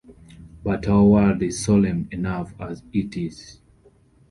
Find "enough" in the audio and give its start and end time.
2.11-2.55